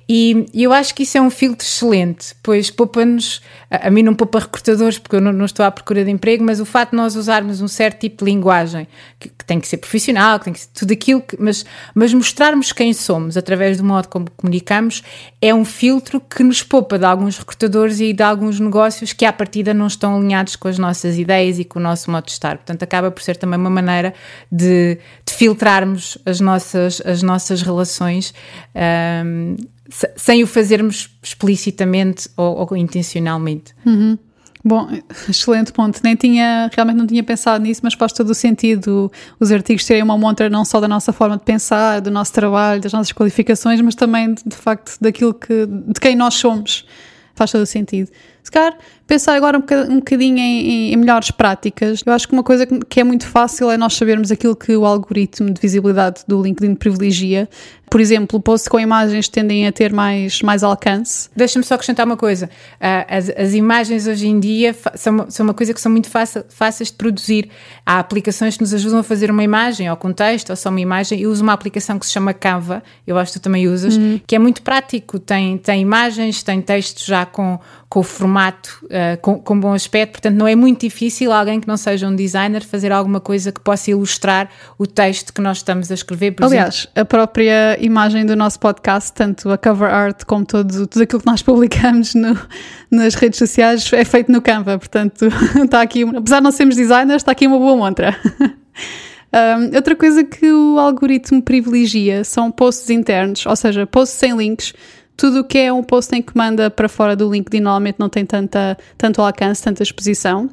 E, 0.09 0.45
eu 0.53 0.73
acho 0.73 0.95
que 0.95 1.03
isso 1.03 1.17
é 1.17 1.21
um 1.21 1.29
filtro 1.29 1.65
excelente, 1.65 2.35
pois 2.41 2.71
poupa-nos, 2.71 3.41
a, 3.69 3.87
a, 3.87 3.91
mim 3.91 4.01
não 4.01 4.15
poupa 4.15 4.39
recrutadores 4.39 4.97
porque 4.97 5.15
eu 5.15 5.21
não, 5.21 5.31
não, 5.31 5.45
estou 5.45 5.63
à 5.63 5.69
procura 5.69 6.03
de 6.03 6.09
emprego, 6.09 6.43
mas 6.43 6.59
o 6.59 6.65
fato 6.65 6.91
de 6.91 6.97
nós 6.97 7.15
usarmos 7.15 7.61
um 7.61 7.67
certo 7.67 7.99
tipo 7.99 8.25
de 8.25 8.31
linguagem 8.31 8.87
que, 9.19 9.29
que 9.29 9.45
tem 9.45 9.59
que 9.59 9.67
ser 9.67 9.77
profissional, 9.77 10.39
que 10.39 10.45
tem 10.45 10.53
que 10.53 10.59
ser 10.59 10.69
tudo 10.73 10.91
aquilo, 10.91 11.21
que, 11.21 11.37
mas, 11.39 11.63
mas 11.93 12.13
mostrarmos 12.13 12.71
quem 12.71 12.93
somos 12.93 13.37
através 13.37 13.77
do 13.77 13.83
modo 13.83 14.07
como 14.07 14.25
comunicamos 14.35 15.03
é 15.39 15.53
um 15.53 15.63
filtro 15.65 16.19
que 16.19 16.43
nos 16.43 16.63
poupa 16.63 16.97
de 16.97 17.05
alguns 17.05 17.37
recrutadores 17.37 17.99
e 17.99 18.11
de 18.11 18.23
alguns 18.23 18.59
negócios 18.59 19.13
que 19.13 19.23
à 19.23 19.31
partida 19.31 19.73
não 19.73 19.85
estão 19.85 20.17
alinhados 20.17 20.55
com 20.55 20.67
as 20.67 20.79
nossas 20.79 21.17
ideias 21.17 21.59
e 21.59 21.63
com 21.63 21.77
o 21.77 21.81
nosso 21.81 22.09
modo 22.09 22.25
de 22.25 22.31
estar. 22.31 22.57
Portanto, 22.57 22.81
acaba 22.81 23.11
por 23.11 23.21
ser 23.21 23.37
também 23.37 23.59
uma 23.59 23.69
maneira 23.69 24.14
de, 24.51 24.97
de 25.25 25.33
filtrarmos 25.33 26.17
as 26.25 26.39
nossas, 26.39 27.01
as 27.05 27.21
nossas 27.21 27.61
relações 27.61 28.33
um, 29.25 29.55
sem 30.15 30.43
o 30.43 30.47
fazermos 30.47 31.09
explicitamente 31.21 32.29
ou, 32.35 32.67
ou 32.69 32.77
intencionalmente. 32.77 33.73
Uhum. 33.85 34.17
Bom, 34.67 34.87
excelente 35.29 35.71
ponto. 35.71 36.01
Nem 36.03 36.15
tinha, 36.15 36.71
realmente 36.73 36.97
não 36.97 37.05
tinha 37.05 37.23
pensado 37.23 37.63
nisso, 37.63 37.81
mas 37.83 37.93
faz 37.93 38.11
todo 38.11 38.31
o 38.31 38.33
sentido 38.33 39.11
os 39.39 39.51
artigos 39.51 39.85
terem 39.85 40.01
uma 40.01 40.17
montra 40.17 40.49
não 40.49 40.65
só 40.65 40.79
da 40.79 40.87
nossa 40.87 41.13
forma 41.13 41.37
de 41.37 41.43
pensar, 41.43 42.01
do 42.01 42.09
nosso 42.09 42.33
trabalho, 42.33 42.81
das 42.81 42.91
nossas 42.91 43.13
qualificações, 43.13 43.79
mas 43.81 43.93
também 43.93 44.33
de, 44.33 44.41
de 44.43 44.55
facto 44.55 44.97
daquilo 44.99 45.35
que, 45.35 45.67
de 45.67 45.99
quem 45.99 46.15
nós 46.15 46.33
somos. 46.33 46.83
Faz 47.35 47.51
todo 47.51 47.61
o 47.61 47.65
sentido. 47.65 48.09
Se 48.41 48.49
calhar, 48.49 48.75
pensar 49.07 49.35
agora 49.35 49.57
um 49.57 49.97
bocadinho 49.97 50.37
em, 50.37 50.93
em, 50.93 50.97
melhores 50.97 51.31
práticas. 51.31 52.01
Eu 52.05 52.13
acho 52.13 52.27
que 52.27 52.33
uma 52.33 52.43
coisa 52.43 52.65
que 52.65 52.99
é 52.99 53.03
muito 53.03 53.27
fácil 53.27 53.69
é 53.69 53.77
nós 53.77 53.95
sabermos 53.95 54.31
aquilo 54.31 54.55
que 54.55 54.75
o 54.75 54.85
algoritmo 54.85 55.51
de 55.51 55.61
visibilidade 55.61 56.23
do 56.27 56.41
LinkedIn 56.41 56.75
privilegia. 56.75 57.47
Por 57.89 58.01
exemplo, 58.01 58.39
posts 58.41 58.67
com 58.67 58.79
imagens 58.79 59.27
tendem 59.27 59.67
a 59.67 59.71
ter 59.71 59.93
mais, 59.93 60.41
mais 60.41 60.63
alcance. 60.63 61.29
Deixa-me 61.35 61.63
só 61.63 61.75
acrescentar 61.75 62.05
uma 62.05 62.17
coisa. 62.17 62.49
Uh, 62.75 63.05
as, 63.07 63.29
as, 63.29 63.53
imagens 63.53 64.07
hoje 64.07 64.27
em 64.27 64.39
dia 64.39 64.75
são, 64.95 65.27
são 65.29 65.45
uma 65.45 65.53
coisa 65.53 65.73
que 65.73 65.79
são 65.79 65.91
muito 65.91 66.09
fácil, 66.09 66.43
fáceis 66.49 66.89
de 66.89 66.97
produzir. 66.97 67.49
Há 67.85 67.99
aplicações 67.99 68.57
que 68.57 68.63
nos 68.63 68.73
ajudam 68.73 68.99
a 68.99 69.03
fazer 69.03 69.29
uma 69.29 69.43
imagem, 69.43 69.89
ou 69.89 69.95
com 69.95 70.11
texto, 70.11 70.49
ou 70.49 70.55
só 70.55 70.69
uma 70.69 70.81
imagem. 70.81 71.21
Eu 71.21 71.29
uso 71.29 71.43
uma 71.43 71.53
aplicação 71.53 71.99
que 71.99 72.05
se 72.05 72.11
chama 72.11 72.33
Canva, 72.33 72.83
eu 73.05 73.17
acho 73.17 73.33
que 73.33 73.39
tu 73.39 73.43
também 73.43 73.67
usas, 73.67 73.95
uhum. 73.97 74.19
que 74.25 74.35
é 74.35 74.39
muito 74.39 74.61
prático. 74.63 75.19
Tem, 75.19 75.57
tem 75.57 75.81
imagens, 75.81 76.41
tem 76.41 76.61
textos 76.61 77.05
já 77.05 77.25
com, 77.25 77.59
com 77.87 77.99
o 77.99 78.03
formato, 78.03 78.85
uh, 78.95 79.19
com, 79.21 79.39
com 79.39 79.59
bom 79.59 79.73
aspecto, 79.73 80.13
portanto 80.13 80.35
não 80.35 80.47
é 80.47 80.55
muito 80.55 80.81
difícil 80.81 81.31
alguém 81.31 81.59
que 81.59 81.67
não 81.67 81.77
seja 81.77 82.07
um 82.07 82.15
designer 82.15 82.63
fazer 82.63 82.91
alguma 82.91 83.19
coisa 83.19 83.51
que 83.51 83.59
possa 83.59 83.91
ilustrar 83.91 84.49
o 84.77 84.87
texto 84.87 85.33
que 85.33 85.41
nós 85.41 85.57
estamos 85.57 85.91
a 85.91 85.93
escrever. 85.93 86.31
Por 86.31 86.45
Aliás, 86.45 86.75
exemplo. 86.75 87.01
a 87.01 87.05
própria 87.05 87.77
imagem 87.79 88.25
do 88.25 88.35
nosso 88.35 88.59
podcast, 88.59 89.13
tanto 89.13 89.49
a 89.51 89.57
cover 89.57 89.89
art 89.89 90.23
como 90.25 90.45
todo, 90.45 90.87
tudo 90.87 91.01
aquilo 91.03 91.19
que 91.19 91.27
nós 91.27 91.41
publicamos 91.43 92.15
no, 92.15 92.37
nas 92.89 93.15
redes 93.15 93.37
sociais 93.37 93.91
é 93.93 94.05
feito 94.05 94.31
no 94.31 94.41
Canva, 94.41 94.79
portanto 94.79 95.27
está 95.63 95.81
aqui, 95.81 96.03
apesar 96.03 96.37
de 96.37 96.43
não 96.43 96.51
sermos 96.51 96.75
designers, 96.75 97.21
está 97.21 97.31
aqui 97.31 97.45
uma 97.45 97.59
boa 97.59 97.75
montra. 97.75 98.15
Um, 99.35 99.75
outra 99.75 99.97
coisa 99.97 100.23
que 100.23 100.49
o 100.49 100.79
algoritmo 100.79 101.41
privilegia 101.41 102.23
são 102.23 102.49
posts 102.49 102.89
internos, 102.89 103.45
ou 103.45 103.55
seja, 103.55 103.85
posts 103.85 104.17
sem 104.17 104.33
links, 104.37 104.73
tudo 105.17 105.39
o 105.39 105.43
que 105.43 105.57
é 105.57 105.71
um 105.71 105.83
post 105.83 106.13
em 106.15 106.21
que 106.21 106.35
manda 106.35 106.69
para 106.69 106.89
fora 106.89 107.15
do 107.15 107.31
LinkedIn 107.31 107.61
normalmente 107.61 107.95
não 107.99 108.09
tem 108.09 108.25
tanta, 108.25 108.77
tanto 108.97 109.21
alcance, 109.21 109.63
tanta 109.63 109.81
exposição. 109.81 110.49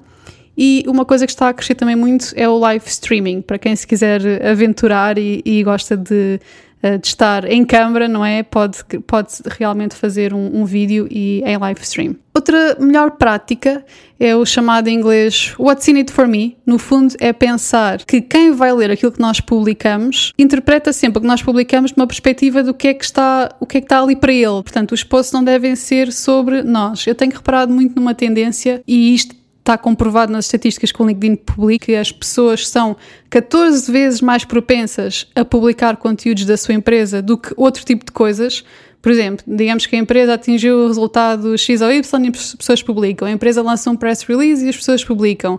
E 0.56 0.84
uma 0.86 1.04
coisa 1.04 1.26
que 1.26 1.32
está 1.32 1.48
a 1.48 1.54
crescer 1.54 1.74
também 1.74 1.96
muito 1.96 2.32
é 2.36 2.48
o 2.48 2.58
live 2.58 2.84
streaming, 2.86 3.40
para 3.40 3.58
quem 3.58 3.74
se 3.74 3.86
quiser 3.86 4.46
aventurar 4.46 5.16
e, 5.18 5.42
e 5.44 5.62
gosta 5.62 5.96
de 5.96 6.38
de 6.82 7.06
estar 7.06 7.44
em 7.44 7.64
câmara, 7.64 8.08
não 8.08 8.24
é? 8.24 8.42
Pode, 8.42 8.78
pode 9.06 9.34
realmente 9.46 9.94
fazer 9.94 10.34
um, 10.34 10.62
um, 10.62 10.64
vídeo 10.64 11.06
e 11.10 11.42
em 11.44 11.56
live 11.56 11.80
stream. 11.82 12.16
Outra 12.34 12.76
melhor 12.80 13.12
prática 13.12 13.84
é 14.18 14.34
o 14.34 14.44
chamado 14.44 14.88
em 14.88 14.94
inglês 14.94 15.54
What's 15.58 15.86
in 15.86 15.96
it 15.96 16.10
for 16.10 16.26
me? 16.26 16.56
No 16.66 16.78
fundo, 16.78 17.14
é 17.20 17.32
pensar 17.32 18.04
que 18.04 18.20
quem 18.20 18.52
vai 18.52 18.72
ler 18.72 18.90
aquilo 18.90 19.12
que 19.12 19.20
nós 19.20 19.40
publicamos 19.40 20.32
interpreta 20.38 20.92
sempre 20.92 21.18
o 21.18 21.20
que 21.20 21.26
nós 21.26 21.42
publicamos 21.42 21.92
de 21.92 21.96
uma 21.98 22.06
perspectiva 22.06 22.62
do 22.62 22.74
que 22.74 22.88
é 22.88 22.94
que 22.94 23.04
está, 23.04 23.54
o 23.60 23.66
que 23.66 23.78
é 23.78 23.80
que 23.80 23.84
está 23.84 24.00
ali 24.00 24.16
para 24.16 24.32
ele. 24.32 24.62
Portanto, 24.62 24.92
os 24.92 25.04
posts 25.04 25.32
não 25.32 25.44
devem 25.44 25.76
ser 25.76 26.12
sobre 26.12 26.62
nós. 26.62 27.06
Eu 27.06 27.14
tenho 27.14 27.32
reparado 27.32 27.72
muito 27.72 27.94
numa 27.94 28.14
tendência, 28.14 28.82
e 28.86 29.14
isto 29.14 29.41
está 29.62 29.78
comprovado 29.78 30.32
nas 30.32 30.46
estatísticas 30.46 30.90
que 30.90 31.00
o 31.00 31.06
LinkedIn 31.06 31.36
publica 31.36 31.86
que 31.86 31.94
as 31.94 32.10
pessoas 32.10 32.68
são 32.68 32.96
14 33.30 33.90
vezes 33.90 34.20
mais 34.20 34.44
propensas 34.44 35.26
a 35.36 35.44
publicar 35.44 35.96
conteúdos 35.96 36.44
da 36.44 36.56
sua 36.56 36.74
empresa 36.74 37.22
do 37.22 37.38
que 37.38 37.54
outro 37.56 37.84
tipo 37.84 38.04
de 38.04 38.10
coisas. 38.10 38.64
Por 39.02 39.10
exemplo, 39.10 39.44
digamos 39.48 39.84
que 39.84 39.96
a 39.96 39.98
empresa 39.98 40.34
atingiu 40.34 40.84
o 40.84 40.86
resultado 40.86 41.58
X 41.58 41.80
ou 41.80 41.90
Y 41.90 42.24
e 42.24 42.28
as 42.28 42.54
pessoas 42.54 42.82
publicam. 42.84 43.26
A 43.26 43.32
empresa 43.32 43.60
lança 43.60 43.90
um 43.90 43.96
press 43.96 44.22
release 44.22 44.64
e 44.64 44.68
as 44.68 44.76
pessoas 44.76 45.04
publicam. 45.04 45.58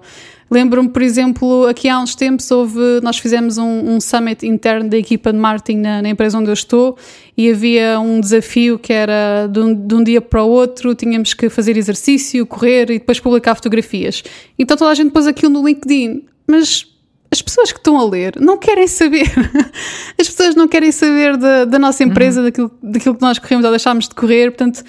Lembro-me, 0.50 0.88
por 0.88 1.02
exemplo, 1.02 1.68
aqui 1.68 1.90
há 1.90 2.00
uns 2.00 2.16
tempos 2.16 2.50
houve, 2.52 2.80
nós 3.02 3.18
fizemos 3.18 3.58
um, 3.58 3.96
um 3.96 4.00
summit 4.00 4.46
interno 4.48 4.90
da 4.90 4.98
equipa 4.98 5.34
de 5.34 5.40
marketing 5.40 5.80
na, 5.80 6.02
na, 6.02 6.10
empresa 6.10 6.38
onde 6.38 6.50
eu 6.50 6.54
estou 6.54 6.98
e 7.36 7.50
havia 7.50 8.00
um 8.00 8.22
desafio 8.22 8.80
que 8.80 8.94
era 8.94 9.48
de 9.48 9.60
um, 9.60 9.74
de 9.74 9.96
um, 9.96 10.04
dia 10.04 10.22
para 10.22 10.44
o 10.44 10.50
outro, 10.50 10.94
tínhamos 10.96 11.34
que 11.34 11.50
fazer 11.50 11.76
exercício, 11.76 12.46
correr 12.46 12.84
e 12.92 13.00
depois 13.00 13.20
publicar 13.20 13.56
fotografias. 13.56 14.24
Então 14.58 14.78
toda 14.78 14.92
a 14.92 14.96
gente 14.96 15.12
pôs 15.12 15.28
aquilo 15.28 15.52
no 15.52 15.68
LinkedIn, 15.68 16.24
mas 16.48 16.93
as 17.34 17.42
pessoas 17.42 17.72
que 17.72 17.80
estão 17.80 18.00
a 18.00 18.06
ler 18.06 18.40
não 18.40 18.58
querem 18.58 18.88
saber. 18.88 19.28
As 20.20 20.30
pessoas 20.30 20.56
não 20.56 20.68
querem 20.68 20.92
saber 20.92 21.36
da, 21.36 21.66
da 21.66 21.80
nossa 21.80 22.04
empresa, 22.04 22.40
uhum. 22.40 22.46
daquilo, 22.46 22.72
daquilo 22.82 23.16
que 23.16 23.22
nós 23.22 23.40
corremos 23.40 23.66
ou 23.66 23.72
deixámos 23.72 24.08
de 24.08 24.14
correr. 24.14 24.52
Portanto, 24.52 24.84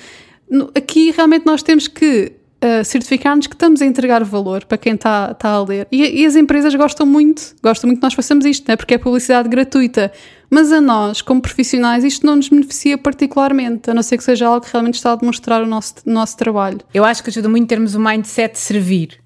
aqui 0.75 1.11
realmente 1.11 1.47
nós 1.47 1.63
temos 1.63 1.89
que 1.89 2.33
uh, 2.63 2.85
certificar-nos 2.85 3.47
que 3.47 3.55
estamos 3.55 3.81
a 3.81 3.87
entregar 3.87 4.23
valor 4.23 4.67
para 4.67 4.77
quem 4.77 4.93
está, 4.93 5.31
está 5.33 5.49
a 5.49 5.65
ler. 5.65 5.89
E, 5.91 6.21
e, 6.21 6.27
as 6.27 6.37
empresas 6.37 6.75
gostam 6.75 7.07
muito, 7.07 7.57
gostam 7.63 7.89
muito 7.89 8.01
que 8.01 8.05
nós 8.05 8.13
façamos 8.13 8.45
isto, 8.45 8.69
né? 8.69 8.77
porque 8.77 8.93
é 8.93 8.99
publicidade 8.99 9.49
gratuita. 9.49 10.13
Mas 10.51 10.71
a 10.71 10.83
nós, 10.83 11.23
como 11.23 11.41
profissionais, 11.41 12.05
isto 12.05 12.27
não 12.27 12.37
nos 12.37 12.51
beneficia 12.51 12.99
particularmente, 12.99 13.91
a 13.91 13.95
não 13.95 14.03
ser 14.03 14.19
que 14.19 14.25
seja 14.25 14.47
algo 14.47 14.67
que 14.67 14.71
realmente 14.71 14.97
está 14.97 15.13
a 15.13 15.17
demonstrar 15.17 15.63
o 15.63 15.67
nosso, 15.67 15.95
nosso 16.05 16.37
trabalho. 16.37 16.81
Eu 16.93 17.07
acho 17.07 17.25
que 17.25 17.31
ajuda 17.31 17.49
muito 17.49 17.67
termos 17.67 17.95
o 17.95 18.01
mindset 18.01 18.53
de 18.53 18.59
servir. 18.59 19.24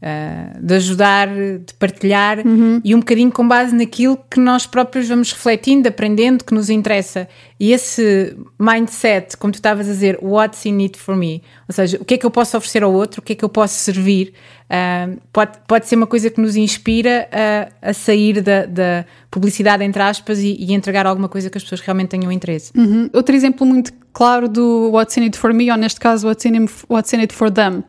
Uh, 0.00 0.58
de 0.64 0.74
ajudar, 0.76 1.28
de 1.28 1.74
partilhar 1.78 2.38
uhum. 2.38 2.80
e 2.82 2.94
um 2.94 3.00
bocadinho 3.00 3.30
com 3.30 3.46
base 3.46 3.74
naquilo 3.74 4.18
que 4.30 4.40
nós 4.40 4.66
próprios 4.66 5.06
vamos 5.06 5.30
refletindo, 5.30 5.86
aprendendo, 5.90 6.42
que 6.42 6.54
nos 6.54 6.70
interessa. 6.70 7.28
E 7.58 7.70
esse 7.70 8.34
mindset, 8.58 9.36
como 9.36 9.52
tu 9.52 9.56
estavas 9.56 9.86
a 9.86 9.92
dizer, 9.92 10.18
what's 10.22 10.64
in 10.64 10.78
it 10.80 10.98
for 10.98 11.14
me? 11.14 11.42
Ou 11.68 11.74
seja, 11.74 11.98
o 12.00 12.04
que 12.06 12.14
é 12.14 12.16
que 12.16 12.24
eu 12.24 12.30
posso 12.30 12.56
oferecer 12.56 12.82
ao 12.82 12.90
outro, 12.90 13.20
o 13.20 13.22
que 13.22 13.34
é 13.34 13.36
que 13.36 13.44
eu 13.44 13.48
posso 13.50 13.74
servir, 13.74 14.32
uh, 14.70 15.20
pode, 15.30 15.58
pode 15.68 15.86
ser 15.86 15.96
uma 15.96 16.06
coisa 16.06 16.30
que 16.30 16.40
nos 16.40 16.56
inspira 16.56 17.28
a, 17.30 17.90
a 17.90 17.92
sair 17.92 18.40
da, 18.40 18.64
da, 18.64 19.04
publicidade, 19.30 19.84
entre 19.84 20.00
aspas, 20.00 20.38
e, 20.38 20.56
e, 20.58 20.72
entregar 20.72 21.06
alguma 21.06 21.28
coisa 21.28 21.50
que 21.50 21.58
as 21.58 21.62
pessoas 21.62 21.82
realmente 21.82 22.08
tenham 22.08 22.32
interesse. 22.32 22.72
Uhum. 22.74 23.10
Outro 23.12 23.34
exemplo 23.34 23.66
muito 23.66 23.92
claro 24.14 24.48
do 24.48 24.90
what's 24.92 25.14
in 25.18 25.24
it 25.24 25.36
for 25.36 25.52
me, 25.52 25.70
ou 25.70 25.76
neste 25.76 26.00
caso, 26.00 26.26
what's 26.26 26.44
in, 26.46 26.66
what's 26.88 27.12
in 27.12 27.20
it 27.20 27.34
for 27.34 27.50
them? 27.50 27.84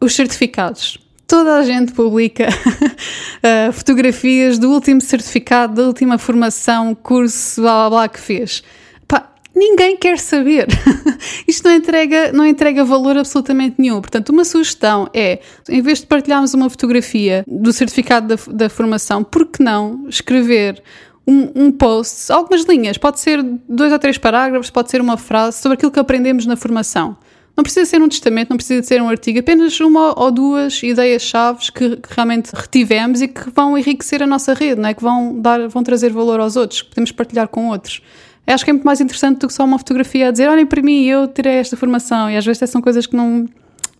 Os 0.00 0.14
certificados 0.14 0.98
toda 1.30 1.58
a 1.58 1.62
gente 1.62 1.92
publica 1.92 2.48
uh, 2.48 3.70
fotografias 3.72 4.58
do 4.58 4.68
último 4.72 5.00
certificado, 5.00 5.76
da 5.76 5.84
última 5.84 6.18
formação, 6.18 6.92
curso, 6.92 7.62
blá 7.62 7.72
blá 7.72 7.90
blá 7.90 8.08
que 8.08 8.18
fez. 8.18 8.64
Pá, 9.06 9.30
ninguém 9.54 9.96
quer 9.96 10.18
saber. 10.18 10.66
Isto 11.46 11.68
não 11.68 11.76
entrega, 11.76 12.32
não 12.32 12.44
entrega 12.44 12.84
valor 12.84 13.16
absolutamente 13.16 13.76
nenhum. 13.78 14.00
Portanto, 14.00 14.30
uma 14.30 14.44
sugestão 14.44 15.08
é, 15.14 15.38
em 15.68 15.80
vez 15.80 16.00
de 16.00 16.06
partilharmos 16.06 16.52
uma 16.52 16.68
fotografia 16.68 17.44
do 17.46 17.72
certificado 17.72 18.34
da, 18.34 18.52
da 18.52 18.68
formação, 18.68 19.22
por 19.22 19.46
que 19.46 19.62
não 19.62 20.08
escrever 20.08 20.82
um, 21.24 21.66
um, 21.66 21.70
post, 21.70 22.32
algumas 22.32 22.64
linhas, 22.64 22.98
pode 22.98 23.20
ser 23.20 23.40
dois 23.68 23.92
ou 23.92 24.00
três 24.00 24.18
parágrafos, 24.18 24.68
pode 24.68 24.90
ser 24.90 25.00
uma 25.00 25.16
frase 25.16 25.58
sobre 25.58 25.76
aquilo 25.76 25.92
que 25.92 26.00
aprendemos 26.00 26.44
na 26.44 26.56
formação. 26.56 27.16
Não 27.60 27.62
precisa 27.62 27.84
ser 27.84 28.00
um 28.00 28.08
testamento, 28.08 28.48
não 28.48 28.56
precisa 28.56 28.82
ser 28.82 29.02
um 29.02 29.08
artigo, 29.10 29.38
apenas 29.38 29.78
uma 29.80 30.18
ou 30.18 30.30
duas 30.30 30.82
ideias-chave 30.82 31.70
que, 31.70 31.96
que, 31.96 32.08
realmente 32.08 32.52
retivemos 32.54 33.20
e 33.20 33.28
que 33.28 33.50
vão 33.50 33.76
enriquecer 33.76 34.22
a 34.22 34.26
nossa 34.26 34.54
rede, 34.54 34.80
não 34.80 34.88
é? 34.88 34.94
que 34.94 35.02
vão, 35.02 35.38
dar, 35.38 35.68
vão 35.68 35.82
trazer 35.82 36.10
valor 36.10 36.40
aos 36.40 36.56
outros, 36.56 36.80
que 36.80 36.88
podemos 36.88 37.12
partilhar 37.12 37.48
com 37.48 37.68
outros. 37.68 38.00
Eu 38.46 38.54
acho 38.54 38.64
que 38.64 38.70
é 38.70 38.72
muito 38.72 38.86
mais 38.86 38.98
interessante 39.02 39.40
do 39.40 39.46
que 39.46 39.52
só 39.52 39.66
uma 39.66 39.76
fotografia 39.76 40.28
a 40.28 40.30
dizer 40.30 40.48
olhem 40.48 40.64
para 40.64 40.80
mim, 40.80 41.04
eu 41.04 41.28
tirei 41.28 41.56
esta 41.56 41.76
formação, 41.76 42.30
e 42.30 42.36
às 42.38 42.46
vezes 42.46 42.70
são 42.70 42.80
coisas 42.80 43.06
que 43.06 43.14
não, 43.14 43.46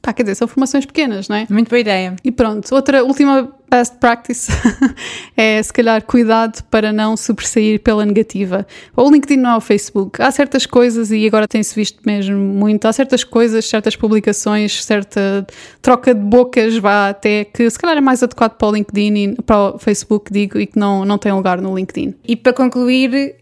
Pá, 0.03 0.15
quer 0.15 0.23
dizer, 0.23 0.35
são 0.35 0.49
formações 0.49 0.87
pequenas, 0.87 1.29
não 1.29 1.37
é? 1.37 1.47
Muito 1.51 1.69
boa 1.69 1.79
ideia. 1.79 2.17
E 2.25 2.33
pronto, 2.33 2.75
outra 2.75 3.05
última 3.05 3.53
best 3.71 3.99
practice 3.99 4.51
é 5.37 5.63
se 5.63 5.73
calhar 5.73 6.03
cuidado 6.05 6.63
para 6.65 6.93
não 6.93 7.17
sobressair 7.17 7.81
pela 7.81 8.05
negativa. 8.05 8.67
O 8.97 9.11
LinkedIn 9.11 9.37
não 9.37 9.51
é 9.51 9.57
o 9.57 9.61
Facebook. 9.61 10.21
Há 10.21 10.31
certas 10.31 10.65
coisas, 10.65 11.11
e 11.13 11.27
agora 11.27 11.47
tem-se 11.47 11.75
visto 11.75 12.01
mesmo 12.05 12.37
muito, 12.37 12.87
há 12.87 12.93
certas 12.93 13.23
coisas, 13.23 13.69
certas 13.69 13.95
publicações, 13.95 14.83
certa 14.83 15.47
troca 15.83 16.15
de 16.15 16.21
bocas, 16.21 16.77
vá 16.79 17.11
até, 17.11 17.45
que 17.45 17.69
se 17.69 17.79
calhar 17.79 17.97
é 17.97 18.01
mais 18.01 18.23
adequado 18.23 18.57
para 18.57 18.69
o 18.69 18.73
LinkedIn 18.73 19.15
e 19.17 19.43
para 19.43 19.75
o 19.75 19.79
Facebook, 19.79 20.33
digo, 20.33 20.59
e 20.59 20.67
que 20.67 20.79
não, 20.79 21.05
não 21.05 21.19
tem 21.19 21.31
lugar 21.31 21.61
no 21.61 21.77
LinkedIn. 21.77 22.15
E 22.27 22.37
para 22.37 22.53
concluir, 22.53 23.37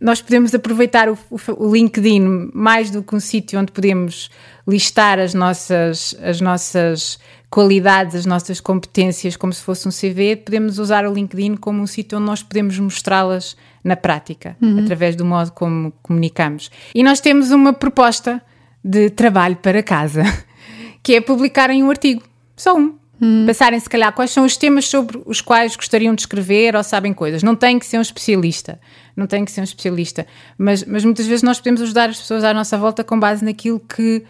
nós 0.00 0.20
podemos 0.20 0.54
aproveitar 0.54 1.08
o, 1.08 1.18
o, 1.56 1.72
LinkedIn 1.72 2.50
mais 2.52 2.90
do 2.90 3.02
que 3.02 3.14
um 3.14 3.20
sítio 3.20 3.58
onde 3.58 3.72
podemos 3.72 4.30
listar 4.66 5.18
as 5.18 5.34
nossas, 5.34 6.14
as 6.22 6.40
nossas 6.40 7.18
qualidades, 7.50 8.14
as 8.14 8.26
nossas 8.26 8.60
competências 8.60 9.36
como 9.36 9.52
se 9.52 9.62
fosse 9.62 9.88
um 9.88 9.90
CV, 9.90 10.36
podemos 10.36 10.78
usar 10.78 11.06
o 11.06 11.12
LinkedIn 11.12 11.56
como 11.56 11.82
um 11.82 11.86
sítio 11.86 12.18
onde 12.18 12.26
nós 12.26 12.42
podemos 12.42 12.78
mostrá-las 12.78 13.56
na 13.82 13.96
prática, 13.96 14.56
uhum. 14.60 14.80
através 14.80 15.16
do 15.16 15.24
modo 15.24 15.52
como 15.52 15.92
comunicamos. 16.02 16.70
E 16.94 17.02
nós 17.02 17.20
temos 17.20 17.50
uma 17.50 17.72
proposta 17.72 18.40
de 18.84 19.10
trabalho 19.10 19.56
para 19.56 19.82
casa, 19.82 20.22
que 21.02 21.14
é 21.14 21.20
publicarem 21.20 21.82
um 21.82 21.90
artigo, 21.90 22.22
só 22.56 22.76
um. 22.76 22.99
Hum. 23.20 23.44
Pensarem, 23.46 23.78
se 23.78 23.88
calhar, 23.88 24.12
quais 24.14 24.30
são 24.30 24.44
os 24.44 24.56
temas 24.56 24.86
sobre 24.86 25.20
os 25.26 25.40
quais 25.40 25.76
gostariam 25.76 26.14
de 26.14 26.22
escrever 26.22 26.74
ou 26.74 26.82
sabem 26.82 27.12
coisas. 27.12 27.42
Não 27.42 27.54
tem 27.54 27.78
que 27.78 27.84
ser 27.84 27.98
um 27.98 28.00
especialista. 28.00 28.80
Não 29.14 29.26
tem 29.26 29.44
que 29.44 29.52
ser 29.52 29.60
um 29.60 29.64
especialista. 29.64 30.26
Mas, 30.56 30.84
mas 30.84 31.04
muitas 31.04 31.26
vezes 31.26 31.42
nós 31.42 31.58
podemos 31.58 31.82
ajudar 31.82 32.08
as 32.08 32.18
pessoas 32.18 32.44
à 32.44 32.54
nossa 32.54 32.78
volta 32.78 33.04
com 33.04 33.20
base 33.20 33.44
naquilo 33.44 33.78
que, 33.78 34.24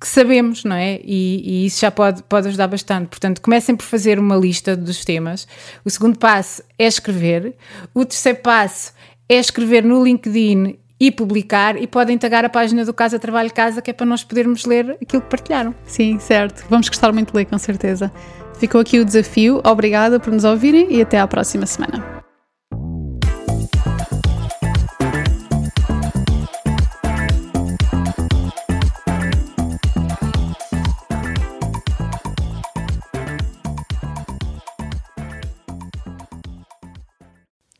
que 0.00 0.08
sabemos, 0.08 0.64
não 0.64 0.74
é? 0.74 1.00
E, 1.04 1.42
e, 1.44 1.66
isso 1.66 1.80
já 1.80 1.90
pode, 1.90 2.22
pode 2.24 2.48
ajudar 2.48 2.66
bastante. 2.66 3.06
Portanto, 3.06 3.40
comecem 3.40 3.76
por 3.76 3.84
fazer 3.84 4.18
uma 4.18 4.36
lista 4.36 4.76
dos 4.76 5.04
temas. 5.04 5.46
O 5.84 5.90
segundo 5.90 6.18
passo 6.18 6.62
é 6.76 6.86
escrever. 6.86 7.54
O 7.94 8.04
terceiro 8.04 8.40
passo 8.40 8.92
é 9.28 9.36
escrever 9.36 9.84
no 9.84 10.02
LinkedIn 10.02 10.76
e 11.00 11.10
publicar 11.10 11.80
e 11.80 11.86
podem 11.86 12.18
tagar 12.18 12.44
a 12.44 12.48
página 12.48 12.84
do 12.84 12.92
Casa 12.92 13.18
Trabalho 13.18 13.52
Casa 13.52 13.80
que 13.80 13.90
é 13.90 13.94
para 13.94 14.06
nós 14.06 14.24
podermos 14.24 14.64
ler 14.64 14.96
aquilo 15.00 15.22
que 15.22 15.28
partilharam. 15.28 15.74
Sim, 15.84 16.18
certo. 16.18 16.64
Vamos 16.68 16.88
gostar 16.88 17.12
muito 17.12 17.32
de 17.32 17.36
ler, 17.36 17.44
com 17.44 17.58
certeza. 17.58 18.12
Ficou 18.58 18.80
aqui 18.80 18.98
o 18.98 19.04
desafio. 19.04 19.60
Obrigada 19.64 20.18
por 20.18 20.32
nos 20.32 20.44
ouvirem 20.44 20.92
e 20.92 21.00
até 21.00 21.20
à 21.20 21.26
próxima 21.26 21.66
semana. 21.66 22.18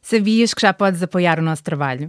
Sabias 0.00 0.54
que 0.54 0.62
já 0.62 0.72
podes 0.72 1.02
apoiar 1.02 1.38
o 1.38 1.42
nosso 1.42 1.62
trabalho? 1.62 2.08